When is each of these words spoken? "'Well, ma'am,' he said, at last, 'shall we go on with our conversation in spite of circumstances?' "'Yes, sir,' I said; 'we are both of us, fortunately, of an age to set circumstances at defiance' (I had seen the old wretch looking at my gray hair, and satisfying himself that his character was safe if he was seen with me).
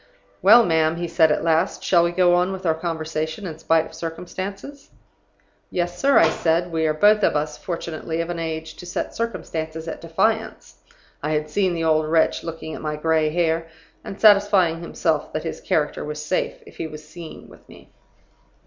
"'Well, 0.41 0.65
ma'am,' 0.65 0.95
he 0.95 1.07
said, 1.07 1.31
at 1.31 1.43
last, 1.43 1.83
'shall 1.83 2.03
we 2.03 2.11
go 2.11 2.33
on 2.33 2.51
with 2.51 2.65
our 2.65 2.73
conversation 2.73 3.45
in 3.45 3.59
spite 3.59 3.85
of 3.85 3.93
circumstances?' 3.93 4.89
"'Yes, 5.69 5.99
sir,' 5.99 6.17
I 6.17 6.29
said; 6.31 6.71
'we 6.71 6.87
are 6.87 6.93
both 6.95 7.21
of 7.21 7.35
us, 7.35 7.55
fortunately, 7.55 8.19
of 8.19 8.31
an 8.31 8.39
age 8.39 8.75
to 8.77 8.87
set 8.87 9.13
circumstances 9.15 9.87
at 9.87 10.01
defiance' 10.01 10.79
(I 11.21 11.33
had 11.33 11.51
seen 11.51 11.75
the 11.75 11.83
old 11.83 12.07
wretch 12.07 12.43
looking 12.43 12.73
at 12.73 12.81
my 12.81 12.95
gray 12.95 13.29
hair, 13.29 13.67
and 14.03 14.19
satisfying 14.19 14.81
himself 14.81 15.31
that 15.33 15.43
his 15.43 15.61
character 15.61 16.03
was 16.03 16.19
safe 16.25 16.63
if 16.65 16.77
he 16.77 16.87
was 16.87 17.07
seen 17.07 17.47
with 17.47 17.69
me). 17.69 17.91